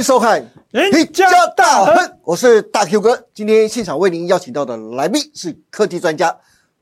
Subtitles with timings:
[0.00, 0.42] 欢迎收看
[0.98, 1.94] 《赢家大亨》，
[2.24, 3.22] 我是大 Q 哥。
[3.34, 6.34] 今天现场为您邀请到的来宾是科技专家、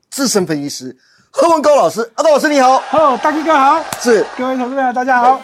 [0.09, 0.95] 资深分析师
[1.29, 2.09] 何文高老师。
[2.15, 5.41] 阿高老师你好，Hello，大 Q 哥好，是各位投资者大家好。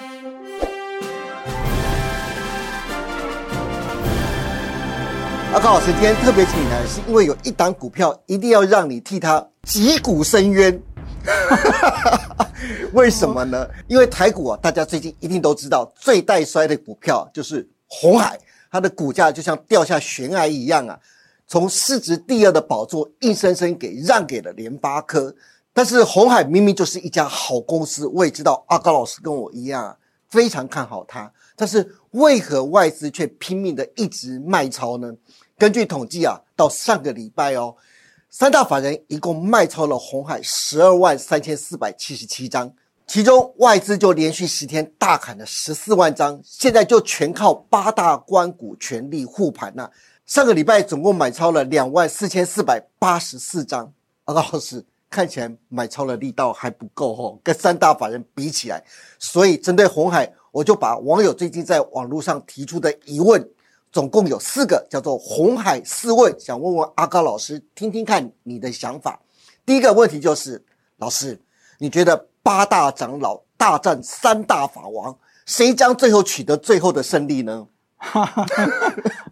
[5.53, 10.81] 阿高老师今天特别请你来，是因为有一档股票一定要让你替他击鼓申冤。
[12.93, 13.67] 为什么呢？
[13.88, 18.39] 因为台股啊，大家最近一定都知道，最带衰的股票就是红海，
[18.71, 20.99] 它的股价就像掉下悬崖一样啊，
[21.47, 25.35] 从市值第二的宝座硬生生给让给了联发科。
[25.73, 29.97] 但是红海明明就是一家好公司，我也知道阿高老师跟我一样，
[30.30, 31.31] 非常看好它。
[31.57, 35.13] 但是为何外资却拼命的一直卖超呢？
[35.57, 37.75] 根据统计啊，到上个礼拜哦，
[38.38, 42.69] 三大法人一共卖超了红海十二万三千四百七十七张，
[43.08, 49.89] 其中外资就连续十天大砍了十四万张，现在就全靠八大关股全力护盘呐、
[50.25, 53.89] 上个礼拜总共买超了两万四千四百八十四张，
[54.25, 58.83] 阿老师看起来买超的力道还不够哦，跟三大法人比起来，
[59.17, 63.50] 所以针对红海，我就把网友最近在网络上提出的疑问。
[63.95, 69.17] 总共有四个，叫做红海四问，想问问阿高老师，听听看你的想法。
[69.65, 70.61] 第一个问题就是，
[70.97, 71.41] 老师，
[71.79, 77.67] 你觉得八大长老大战三大法王，谁将最后取得最后的胜利呢？
[77.95, 78.35] 啊，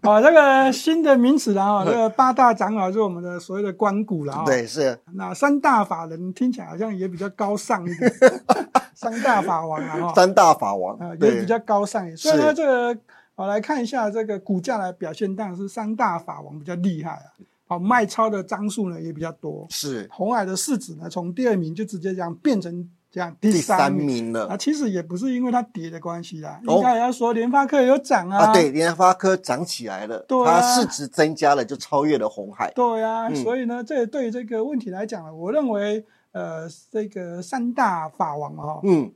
[0.22, 4.44] 这个新的名词啦，啊，这个八大长老就是我们的所谓的关谷了啊。
[4.46, 8.10] 对，是那三大法人听起来好像也比较高尚一点，
[8.96, 12.16] 三大法王啊，哈，三大法王啊，，也比较高尚一点。
[12.16, 12.98] 所以呢，是这个
[13.36, 17.26] 我来看一下这个股价的表现，当然是三大法王比较厉害啊。
[17.66, 19.66] 好，卖超的张数呢也比较多。
[19.70, 24.48] 是红海的市值呢，从第二名就直接这样变成这样第第三名了。
[24.48, 28.38] 啊，其实也不是因为它跌的关系啦，哦应该也要说联发科有涨啊。
[28.38, 32.70] 啊，对，联发科涨起来了，对啊它市值增加了，就超越了红海。
[32.74, 39.10] 对啊，嗯所以呢，这对这个问题来讲呢，我认为呃，这个三大法王啊、嗯，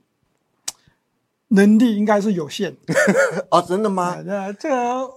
[1.49, 2.75] 能力应该是有限。
[3.51, 4.23] 哦，真的吗啊，？
[4.25, 5.09] 那这个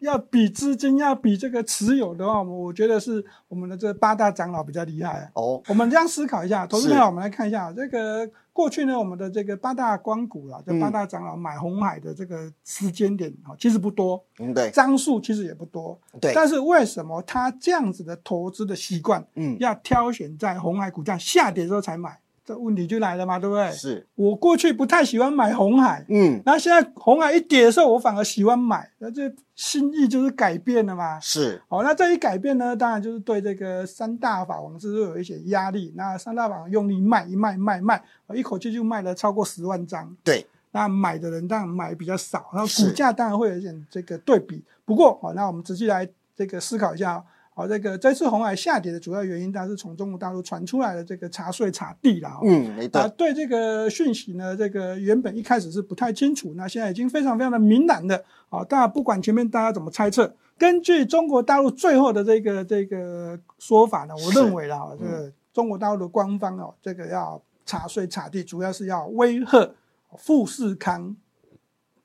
[0.00, 5.30] 要比资金，要比这个持有的话，我觉得是我们的这八大长老比较厉害啊。
[5.34, 15.98] 哦，我们这样思考一下，投资是朋友，我们来看一下这个过去呢，我们的这个八大光谷啊，这嗯八大长老买红海的这个时间点啊，其实不多，嗯，对，张数其实也不多。
[16.18, 22.18] 对，但是为什么他这样子的投资的习惯，嗯，要挑选在红海股价下跌的时候才买？
[22.50, 23.70] 这问题就来了嘛，对不对？
[23.70, 31.20] 是，我过去不太喜欢买红海，嗯，那现在红海一跌的时候，我反而喜欢买，那这心意就是改变了嘛。
[31.20, 35.92] 是，好，那这一改变呢，当然就是对这个三大法王是有一些压力。
[35.96, 38.02] 那三大法王用力卖，一卖卖卖，
[38.34, 40.16] 一口气就卖了超过十万张。
[40.24, 44.60] 对，那买的人当然买比较少，然后股价当然会有一点这个对比。
[44.84, 47.22] 不过，好，那我们仔细来这个思考一下。
[47.60, 52.30] 好，这个这次红海下跌的主要原因，当然是从中国大陆传出来的这个查税查地啦。
[52.40, 58.64] 哦嗯，没啊，错，对这个讯息呢，这个原本一开始是不太清楚，那现在已经非常非常的明朗的啊。
[58.64, 69.70] 当然，不管前面大家怎么猜测，根据中国大陆最后的这个这个说法呢，我认为啦，这个中国大陆的官方哦，这个要查税查地，主要是要威吓
[70.16, 71.14] 富士康，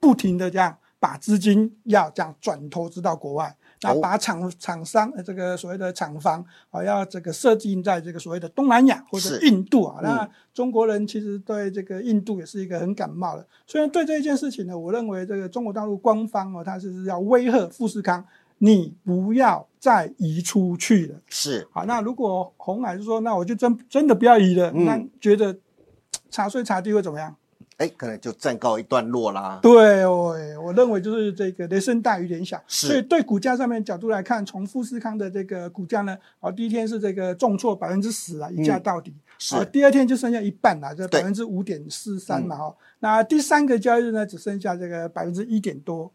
[0.02, 3.56] 不停的这样把资金要这样转投资到国外。
[3.86, 13.46] 那哦把厂厂商呃这个所谓的厂房啊，要这个设定在这个所谓的东南亚或者印度啊，嗯那中国人其实对这个印度也是一个很感冒的。
[13.68, 18.26] 所以对这一件事情呢，我认为这个中国大陆官方哦，他是要威吓富士康，
[18.58, 21.16] 你不要再移出去了。
[21.30, 25.58] 是，好，那如果红海是说，那我就真真的不要移了，嗯那觉得
[26.30, 27.36] 查税查地会怎么样？
[27.78, 29.60] 哎，可能就暂告一段落啦。
[29.62, 46.12] 对哦，我认为就是这个雷声大雨点小，所以对股价上面角度来看，从富士康的这个股价呢，啊，第一天是这个重挫百分之十啊，一价到底，是啊，第二天就剩下一半了，这对嗯百分之五点四三嘛，哈、那第三个交易日呢，只剩下这个百分之一点多。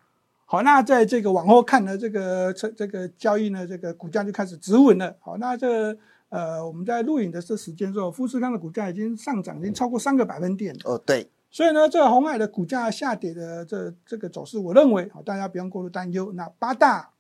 [0.47, 5.15] 好，那在这个往后看呢，这个这这个交易呢，这个股价就开始止稳了。
[5.21, 5.99] 好，那这个
[6.31, 10.81] 呃，我们在录影的这时间之后，富士康的股价已经上涨，已经超过三个百分点了。
[10.87, 16.33] 哦，对，所以呢，这个红海的股价下跌的这这个走势，我认为啊，大家不用过度担忧。
[16.35, 17.11] 那八大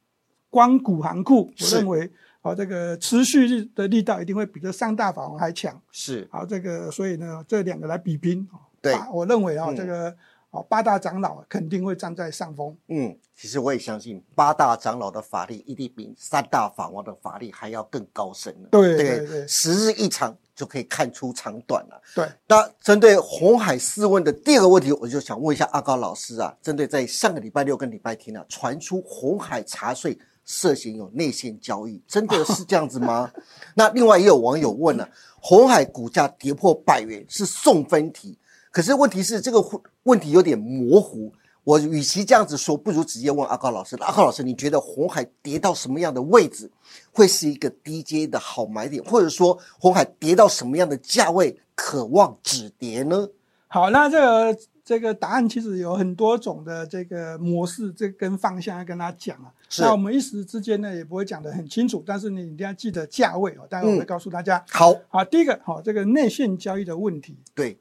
[0.48, 2.10] 光谷行库，我是认为
[2.40, 5.80] 啊，这个持续力的力道一定会比这三大法王还强。
[5.90, 10.16] 是，好，这个所以呢，这两个来比拼，啊对我认为啊，嗯这个
[10.50, 12.76] 哦，八大长老肯定会站在上风。
[12.88, 18.69] 嗯，其实我也相信八大长老的法力一定比三大法王的法力还要更高深了。
[18.70, 22.02] 对对对十日一长就可以看出长短了。
[22.17, 33.31] 对，那针对红海四问的第二个问题，我就想问一下阿高老师啊，针对在上个礼拜六跟礼拜天啊，传出红海茶税涉嫌有内线交易，真的 是这样子吗？
[33.76, 35.08] 那另外也有网友问了，
[35.41, 38.37] 红海股价跌破百元是送分题，
[38.70, 39.64] 可是问题是这个
[40.05, 41.32] 问题有点模糊。
[41.62, 43.94] 我与其这样子说，不如直接问阿高老师。
[43.96, 46.70] 阿高老师，你觉得红海跌到什么样的位置，
[47.12, 53.28] 会是一个低阶的好买点，或者说红海跌到什么样的价位，渴望止跌呢？
[53.69, 59.52] 好，那这个这个答案其实有很多种的这个模式，这跟方向要跟他讲啊。
[59.78, 63.66] 那我们一时之间呢，也不会讲得很清楚，但是你一定要记得价位哦。
[63.69, 64.64] 待会我会告诉大家。
[64.70, 67.37] 好，好，第一个，好，这个内线交易的问题。
[67.55, 67.78] 对。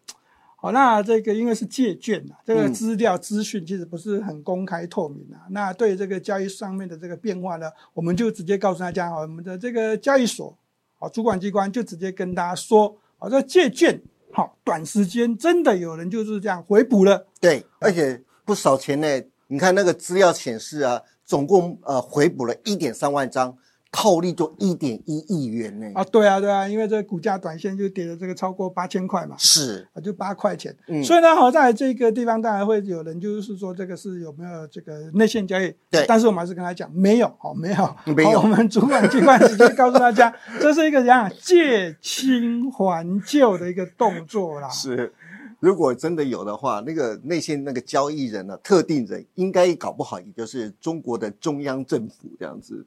[0.61, 5.47] 好，那这个因为是借券啊，这个资料资讯其实不是很公开透明啊。
[5.51, 10.57] 那对这个交易上面的这个变化呢，我们就直接告诉大家，我们的这个交易所，
[10.97, 14.01] 啊，主管机关就直接跟大家说，啊，这借券，
[14.33, 17.27] 好，短时间真的有人就是这样回补了。
[17.39, 19.07] 对，而且不少钱呢。
[19.47, 23.57] 你看那个资料显示啊，总共呃回补了一点三万张。
[23.91, 25.91] 套利就一点一亿元呢！
[25.95, 30.75] 啊，对啊，对啊，因为这个股价短线就跌了这个超过八千块嘛，是啊，就八块钱。
[30.87, 35.73] 嗯，所以呢，好在这个地方当然会有人就是说这个是有没有这个内线交易？
[35.89, 38.39] 对，但是我们还是跟他讲没有，哦，没有，没有。
[38.39, 40.31] 我们主管机关直接告诉大家，
[40.61, 44.69] 这是一个怎样借新还旧的一个动作啦。
[44.69, 45.11] 是，
[45.59, 52.85] 如果真的有的话，那个内线那个交易人呢，特定人应该搞不好也就是中国的中央政府这样子。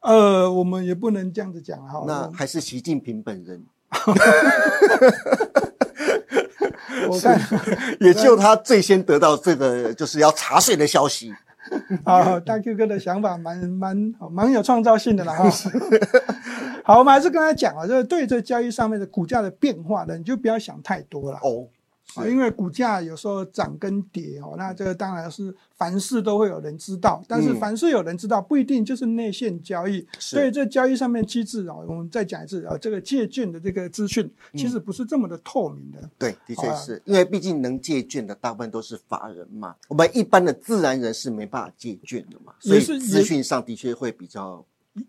[0.00, 2.04] 呃，我们也不能这样子讲哈。
[2.06, 3.64] 那还是习近平本人。
[7.08, 7.40] 我看
[8.00, 11.32] 也就他最先得到这个就是要查税的消息。
[12.04, 15.50] 啊，大 Q 哥的想法蛮蛮蛮有创造性的啦哈。
[16.84, 21.38] 好，我们还是跟他讲啊，就是对这交易上面的股价的变化呢，你就不要想太多了。
[21.42, 21.68] 哦。
[22.18, 30.06] 啊，因为股价有时候涨跟跌哦，那这个当然是凡事都会有人知道，但是凡事有人知道不一定就是内线交易。
[30.18, 36.10] 所以这交易上面机制啊，我们再讲一次啊，这个借券的这个资讯其实不是这么的透明的。
[36.18, 44.64] 对，的确是因为毕竟能借券的大部分都是法人嘛，我们一般的自然人是没办法借券的嘛，所以资讯上的确会比较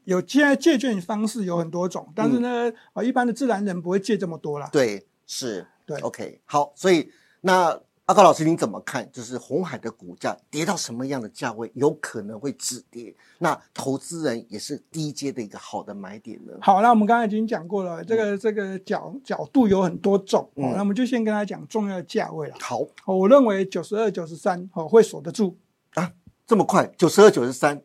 [0.06, 0.22] 有。
[0.28, 4.70] 现在借券方式有很多种，但是呢，啊，一般的自然人不会借这么多啦。
[4.72, 5.66] 对，是。
[5.90, 7.76] 对，OK，好，所以那
[8.06, 9.12] 阿高老师您怎么看？
[9.12, 13.16] 就是红海的股价跌到什么样的价位，有可能会止跌？
[13.40, 16.54] 那投资人也是低阶的一个好的买点呢？
[16.62, 22.56] 好，那我们刚才已经讲过了，这个这个角角度有很多种，那我们就先跟他讲重要的价位了。
[22.60, 25.58] 好，我认为九十二、九十三哦会守得住
[25.96, 26.14] 啊，
[26.46, 26.86] 这么快？
[26.98, 27.82] 九十二、九十三。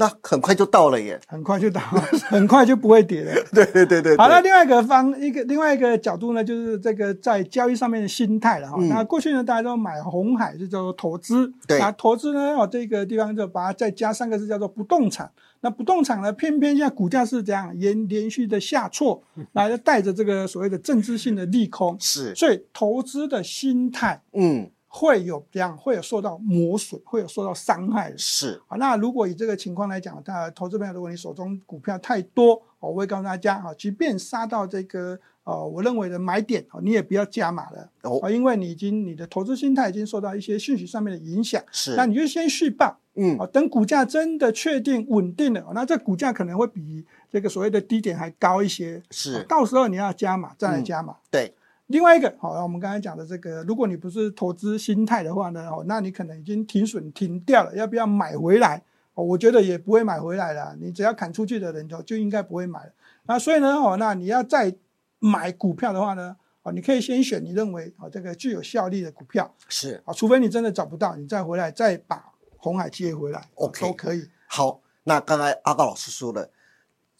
[0.00, 1.78] 那很快就到了耶，很快就到，
[2.30, 3.34] 很快就不会跌了。
[3.52, 4.16] 对对对对。
[4.16, 8.78] 好，那另外一个方一个另外一个角度呢，就是这个在交易上面的心态了哈。
[8.88, 11.78] 那过去呢，大家都买红海就叫做投资，对。
[11.78, 15.30] 那投资呢，哦，这个地方就把它再加三个字叫做不动产。
[15.60, 19.22] 那不动产呢，偏偏现在股价是这样连连续的下挫，
[19.52, 22.34] 然后带着这个所谓的政治性的利空，是。
[22.34, 24.70] 所以投资的心态，嗯。
[24.92, 28.12] 会有这样，会有受到磨损，会有受到伤害。
[28.16, 41.62] 是啊，那如果以这个情况来讲，那投资朋友，如果你手中股票太多，我会告诉大家啊，即便杀到这个呃，我认为的买点，你也不要加码了哦，因为你已经你的投资心态已经受到一些讯息上面的影响。
[41.70, 49.00] 是，那你就先续报，嗯，啊，等股价真的确定稳定了，那这股价可能会比这个所谓的低点还高一些。
[49.12, 51.14] 是，到时候你要加码，再来加码。
[51.30, 51.54] 对。
[51.90, 58.80] 另外一个，好，我们刚才讲的这个，如果你不是投资心态的话呢，哦，那你可能已经停损停掉了，要不要买回来？
[59.14, 60.76] 哦，我觉得也不会买回来了。
[60.80, 62.92] 你只要砍出去的人就就应该不会买了。
[63.24, 64.72] 那所以呢，哦，那你要再
[65.18, 72.24] 买股票的话呢，哦，你可以先选你认为哦这个具有效力的股票，是啊，除非你真的找不到，你再回来再把
[72.56, 74.28] 红海接回来，OK 都可以。
[74.46, 76.48] 好，那刚才阿高老师说了。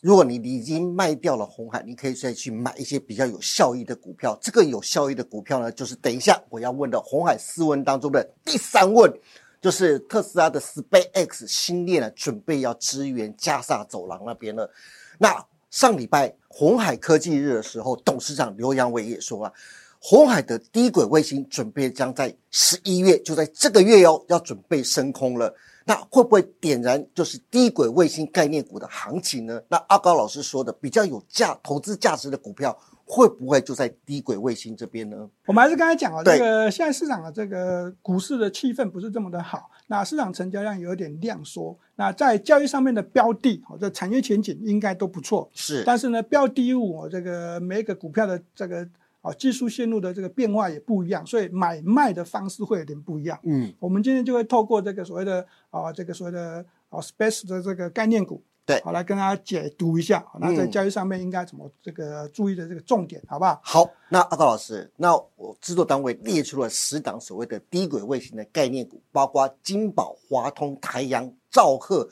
[0.00, 4.38] 如果你已经卖掉了红海，你可以再去买一些比较有效益的股票。
[4.40, 9.12] 这个有效益的股票呢，就是等一下我要问的红海四问当中的第三问，
[9.60, 14.70] 就是特斯拉的 SpaceX 新链呢，准备要支援加萨走廊那边了。
[15.18, 19.52] 那上礼拜红海科技日的时候，董事长刘扬伟也说了，
[19.98, 25.54] 红海的低轨卫星准备将在十一月，就在这个月哦，要准备升空了。
[25.90, 29.60] 那会不会点燃就是低轨卫星概念股的行情呢？
[29.66, 35.28] 那阿高老师说的比较有价投资价值的股票会不会就在低轨卫星这边呢？
[35.46, 48.88] 我们还是刚才讲啊，对这个现在市场的这个股市的气氛不是这么的好，那市场成交量有点量缩，那在交易上面的标的，哦，这产业前景应该都不错，是，但是呢，标的物哦，这个每一个股票的这个
[49.20, 53.38] 啊技术线路的这个变化也不一样，所以买卖的方式会有点不一样。
[53.44, 63.60] 嗯，我们今天就会透过这个所谓的啊这个所谓的啊 space 的这个概念股，对好来跟大家解读一下，那在嗯交易上面应该怎么这个注意的这个重点，好不好？
[63.62, 72.08] 好，那阿高老师，那我制作单位列出了十档所谓的低轨卫星的概念股，包括金宝、华通、台阳、兆赫、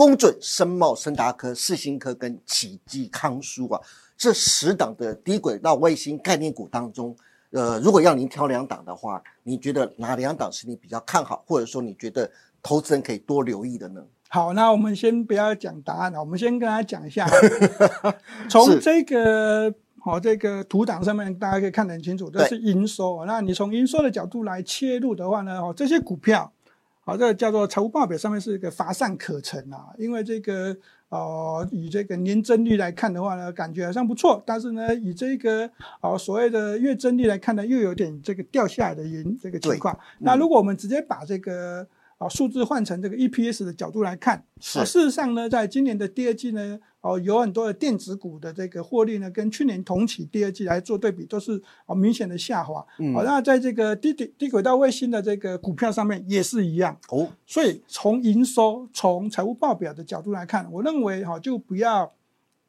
[0.00, 3.78] 公准、深茂、深达科、世新科跟启基康舒啊，
[4.16, 7.14] 这十档的低轨道卫星概念股当中，
[7.50, 12.30] 呃，如果要您挑两档的话，你觉得哪两档是你比较看好，或者说你觉得
[12.62, 14.02] 投资人可以多留意的呢？
[14.30, 17.28] 好，那我们先不要讲答案了，我们先跟大家讲一下，
[18.48, 23.26] 从是这个好、这个图档上面大家可以看得很清楚，这是营收。
[23.26, 26.50] 那你从营收的角度来切入的话呢，哦，这些股票，
[27.02, 30.76] 好、这个叫做财务报表上面是一个乏善可陈啊，因为这个
[31.08, 35.68] 呃以这个年增率来看的话呢，感觉好像不错，但是呢，以这个
[36.02, 39.98] 哦所谓的月增率来看呢，又有点这个掉下来的原这个情况。
[40.18, 41.86] 那如果我们直接把这个
[42.20, 52.84] 啊数字换成这个 EPS 的角度来看，是啊事实上呢，在今年的第二季呢，哦有很多的电子股的这个获利呢，跟去年同期第二季来做对比，都是啊明显的下滑。
[52.98, 56.94] 嗯好、那在这个低低低轨道卫星的这个股票上面也是一样。
[57.08, 62.12] 哦，所以从营收、从财务报表的角度来看，我认为哈、就不要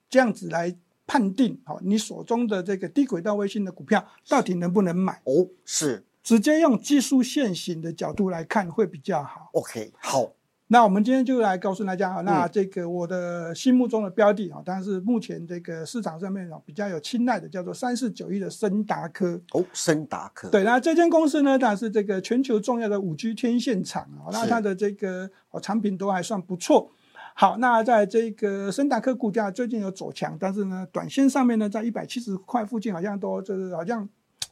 [0.09, 0.73] 这样子来
[1.05, 9.49] 判定哈、你手中的这个低轨道卫星的股票到底能不能买，哦，是直接用技术线型的角度来看会比较好。
[9.53, 10.31] OK，好，
[10.67, 19.41] 那我们今天就来告诉大家啊，那嗯这个我的心目中的标的啊，当然是目前这个市场上面啊比较有青睐的，叫做三四九一的森达科。
[19.51, 26.91] 哦，森达科，，对，那这间公司呢，当然是这个全球重要的五 G 天线厂啊，那它的这个哦产品都还算不错。
[27.33, 34.07] 好，那在这个森达科股价最近有走强，但是呢，短线上面呢，在一百七十块附近，好像都就是好像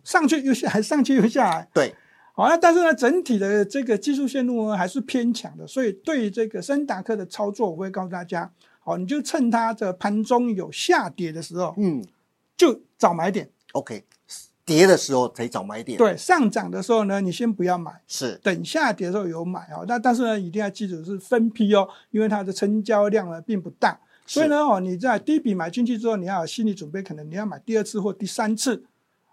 [0.10, 1.68] 上去又下来，上去又下来。
[1.72, 1.94] 对，
[2.34, 12.04] 好，那但是呢，整体的这个技术线路呢还是偏强的，所以对于这个森达克的操作，我会告诉大家，好，你就趁它的盘中有下跌的时候，嗯
[12.58, 13.48] 就早买点。
[13.74, 14.04] ，OK，
[14.66, 19.86] 跌的时候才早买点，，对，上涨的时候呢，你先不要买，是等下跌的时候有买哦。
[19.88, 28.84] 那但是呢，一定要记住是分批哦，因为它的成交量呢并不大，所以呢，哦，你在第一笔买进去之后，你要有心理准备，可能你要买第二次或第三次，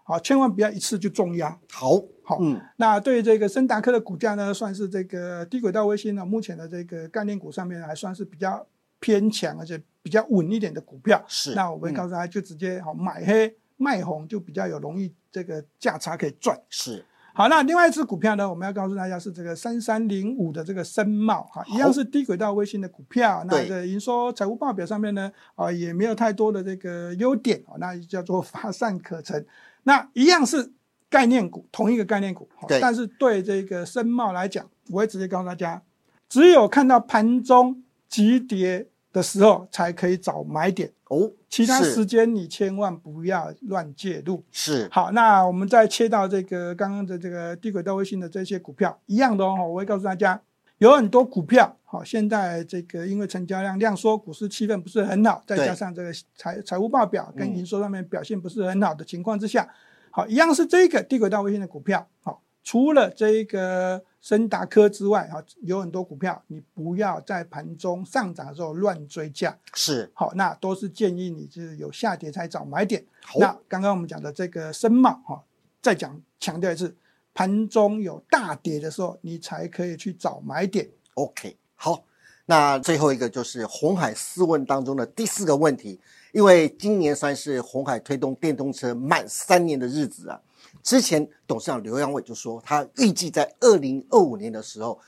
[0.07, 1.49] 好，千万不要一次就重压。
[1.69, 8.65] 好，好嗯，那对于这个森达科的股价呢，算是这个低轨道卫星呢，目前的这个概念股上面还算是比较
[9.01, 11.21] 偏强，而且比较稳一点的股票。
[11.27, 16.57] 是，那我会告诉大家，就直接好买黑卖红，就比较有容易这个价差可以赚。
[16.69, 23.43] 是好，那另外一只股票呢，我们要告诉大家是这个三三零五的这个深茂哈，一样是低轨道卫星的股票。
[23.45, 29.45] 那对这营收财务报表上面呢，啊也没有太多的这个优点啊，那叫做乏善可陈。
[29.87, 30.73] 那一样是
[31.09, 32.77] 概念股，同一个概念股，对。
[32.81, 35.81] 但是对这个深茂来讲，我会直接告诉大家，
[36.27, 44.43] 只有看到盘中急跌的时候才可以找买点，哦，其他是时间你千万不要乱介入。
[44.51, 44.89] 是。
[44.91, 50.41] 好，那我们再切到这个刚刚的这个低轨道卫星的这些股票一样的哦，我会告诉大家，
[50.79, 59.67] 有很多股票，好，现在这个因为成交量量缩，股市气氛不是很好，再加上这个财财务报表跟嗯营收上面表现不是很好的情况之下，
[60.11, 73.03] 好，一样是这个低轨道卫星的股票，好，除了这个森达科之外，哈，有很多股票你不要在盘中上涨的时候乱追价，是，好，那都是建议你就是有下跌才找买点。
[73.23, 73.39] 好。
[73.39, 75.43] 那刚刚我们讲的这个深茂哈，
[75.81, 76.95] 再讲强调一次，
[77.37, 80.89] 盘中有大跌的时候，你才可以去找买点。
[81.13, 82.03] OK，好，
[82.47, 85.99] 那最后一个就是红海四问当中的第四个问题，
[86.31, 90.41] 因为今年算是红海推动电动车满三年的日子啊。
[90.81, 94.99] 之前董事长刘扬伟就说，他预计在二零二五年的时候，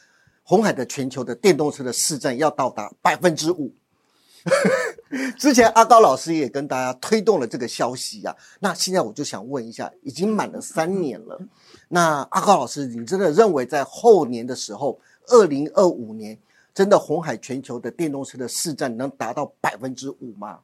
[0.44, 3.74] 红海的全球的电动车的市占要到达百分之五。
[5.38, 11.40] 之前阿高老师也跟大家推动了这个消息啊，那现在我就想问一下，已经满了三年了，
[11.90, 16.38] 那阿高老师，你真的认为在后年的时候，二零二五年，
[16.74, 20.60] 真的红海全球的电动车的市占能达到百分之五吗？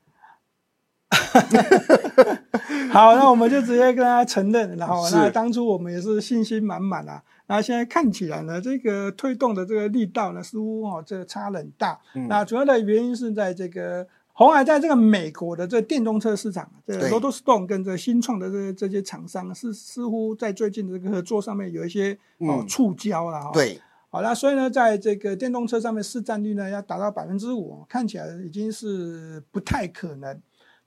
[2.91, 7.21] 好，那我们就直接跟大家承认，然后是那当初我们也是信心满满啊。
[7.47, 11.99] 那现在看起来呢，这个推动的这个力道呢，似乎哦这个差很大。
[12.15, 30.37] 嗯那主要的原因是在这个红海在这个美国的这电动车市场，这个对 Lotus Stone 跟这新创的这这些厂商是似乎在最近的这个合作上面有一些哦嗯触礁了哈。，对，好那所以呢，在这个电动车上面市占率呢要达到百分之五，看起来已经是不太可能。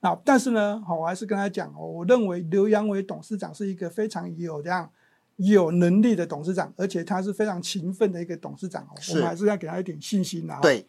[0.00, 4.90] 那但是呢，好，我还是跟他讲，哦我认为刘扬伟董事长是一个非常有这样
[5.36, 10.60] 有能力的董事长，而且他是非常勤奋的一个董事长哦，我们还是要给他一点信心的哈。
[10.60, 10.86] 对，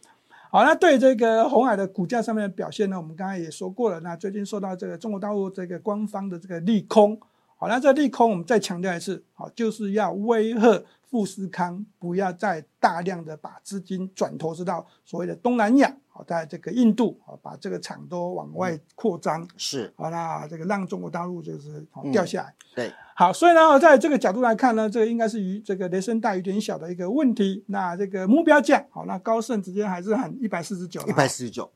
[0.51, 3.99] 好，那对这个红海的股价上面的表现呢，我们刚才也说过了。
[3.99, 7.19] 那最近受到这个中国大陆这个官方的这个利空，
[7.61, 22.55] 好，那这利空我们再强调一次，好，就是要威吓富士康不要再大量的把资金转投资到所谓的东南亚，好，在这个印度，好，把这个厂都往外扩张，是，好，那这个让中国大陆就是掉下来。
[22.73, 27.65] 对，好，所以呢，在这个角度来看呢，这个应该是与这个雷声大雨点小的一个问题。
[27.67, 31.69] 那这个目标价，好，那高盛直接还是喊一百四十九，一百四十九。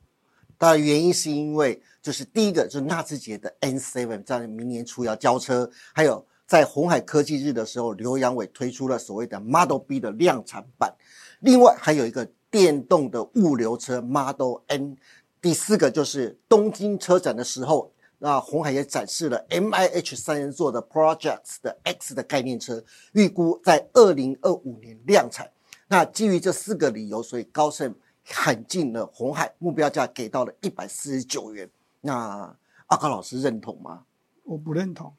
[0.64, 10.96] 当然，原因是因为就是第一个就是纳智捷的 N7 在明年初要交车，还有在红海科技日的时候，刘扬伟推出了所谓的 Model B 的量产版，
[11.42, 14.96] 另外还有一个电动的物流车 Model N。
[15.42, 25.52] 第四个就是东京车展的时候，那红海也展示了 M I H 三人座的 Projects 的 X 的概念车，预估在二零二五年量产。
[25.90, 27.94] 那基于这四个理由，所以高盛
[28.26, 31.70] 喊进了红海，目标价给到了一百四十九元。
[32.02, 32.56] 那
[32.88, 34.04] 阿高老师认同吗？
[34.46, 35.10] 我不认同，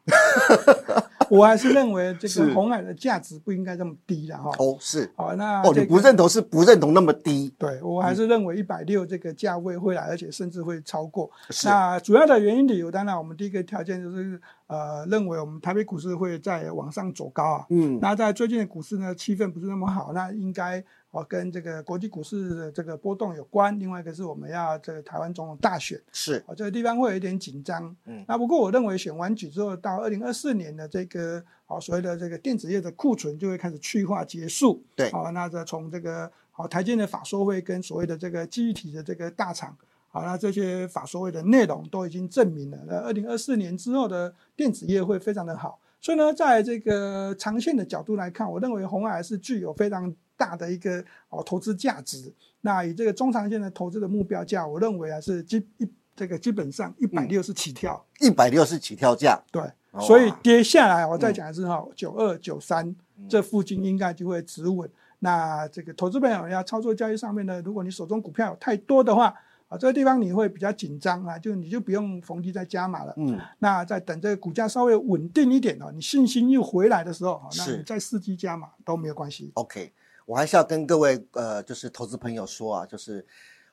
[1.31, 4.51] 我还是认为这是个红海的价值不应该这么低的哈。
[4.59, 11.31] 哦，是好，那哦，这个你不认同是不认同那么低，对我还是认为一百六这个价位会来，而且甚至会超过。
[11.65, 17.67] 那主要的原因理由，当然我们第一个条件就是呃，认为我们台北股市会在往上走高啊。
[17.71, 20.85] 嗯，那在最近的股市呢，气氛不是那么好，那应该
[21.15, 23.79] 哦跟这个国际股市的这个波动有关。
[23.79, 27.95] 另外一个是我们要这个台湾总统大选，是哦这个地方会有一点紧张。
[28.07, 34.83] 嗯那不过我认为选完举之后，到二零二四年的这个哦所谓的这个电子业的库存就会开始去化结束。
[34.97, 39.77] 对好、那这从这个好、台积的法说会跟所谓的这个记忆体的这个大厂，
[40.09, 45.79] 好、那这些法说会的内容都已经证明了，那二零二四年之后的电子业会非常的好。
[46.01, 52.33] 所以呢，在这个长线的角度来看，我认为红海是具有非常大的一个哦投资价值。
[52.61, 58.05] 那以这个中长线的投资的目标价，我认为啊是基一这个基本上一百六十起跳。
[58.21, 59.63] 一百六十起跳价，对，
[60.01, 62.95] 所以跌下来，我再讲一次哈，九二九三
[63.29, 64.89] 这附近应该就会止稳。
[65.19, 69.35] 那这个投资朋友要操作交易上面呢，如果你手中股票有太多的话，
[69.69, 73.15] 啊，这个地方你会比较紧张啊，就你就不用逢低再加码了。
[73.17, 79.51] 嗯，那在等这个股价稍微稳定一点哦，你信心又回来的时候，那你再伺机加码都没有关系。
[79.55, 79.91] OK，
[80.25, 83.25] 我还是要跟各位呃，就是投资朋友说啊，就是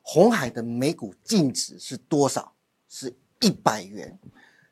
[0.01, 2.53] 红海的每股净值是多少？
[2.89, 4.19] 是一百元。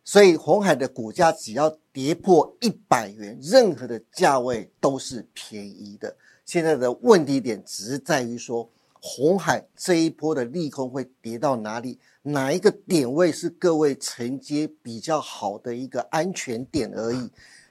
[0.03, 6.15] 所以红海的股价只要跌破一百元，任何的价位都是便宜的。
[6.45, 8.67] 现在的问题点只是在于说，
[8.99, 11.99] 红海这一波的利空会跌到哪里？
[12.23, 17.29] 哪一个点位是各位承接比较好的一个安全点而已。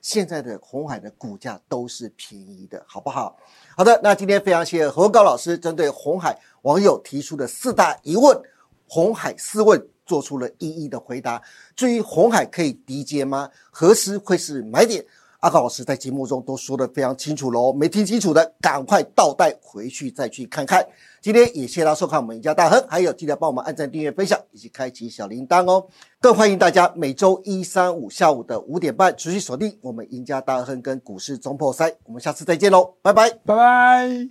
[0.08, 3.36] 现在的红海的股价都是便宜的，好不好？
[3.76, 8.40] 好的，那今天非常谢谢何高老师针对红海网友提出的四大疑问，
[8.86, 11.42] 红海四问做出了一一的回答。
[11.76, 13.50] 至于红海可以低接吗？
[13.70, 15.04] 何时会是买点？
[15.40, 20.84] 阿高老师在节目中都说得非常清楚喽，没听清楚的赶快倒带回去再去看看。
[21.20, 25.86] 今天也谢谢大家收看我们赢家大亨，还有记得帮我们按赞、订阅、分享以及开启小铃铛哦。
[26.20, 31.88] 更欢迎大家每周一、三、五下午的五点半持续锁定我们赢家大亨跟股市中破塞。
[32.04, 33.30] 我们下次再见喽，拜拜。
[33.44, 34.28] 拜拜。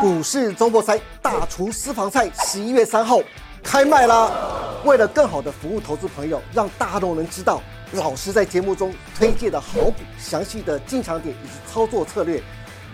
[0.00, 3.20] 股市中破塞大厨私房菜十一月三号
[3.62, 4.32] 开卖啦！
[4.84, 7.60] 为了更好的服务投资朋友，让大众能知道
[7.92, 12.42] 老师在节目中推荐的好股、详细的进场点以及操作策略，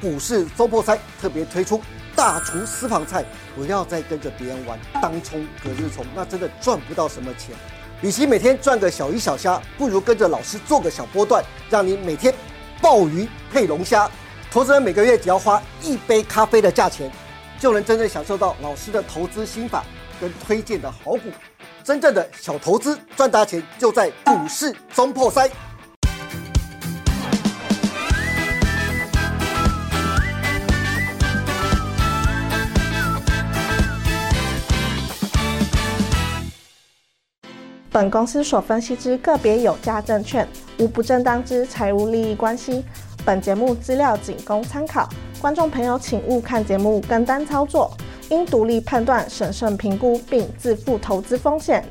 [0.00, 1.80] 股市周破三特别推出
[2.14, 3.24] 大厨私房菜，
[3.56, 7.56] 不要再跟着别人玩当冲、隔日冲，那真的赚不到什么钱。
[8.02, 12.32] 与其每天赚个小鱼小虾，不如跟着老师做个小波段，让你每天
[12.80, 14.08] 鲍鱼配龙虾。
[14.50, 17.10] 投资人每个月只要花一杯咖啡的价钱，
[17.58, 19.82] 就能真正享受到老师的投资心法
[20.20, 21.22] 跟推荐的好股。
[21.84, 25.46] 真正的小投资赚大钱，就在股市中破塞。
[37.92, 42.82] 本公司所分析之个别有价证券，无不正当之财务利益关系。
[43.26, 45.06] 本节目资料仅供参考，
[45.38, 47.94] 观众朋友请勿看节目跟单操作，
[48.30, 51.84] 应独立判断、审慎评估并自负投资风险。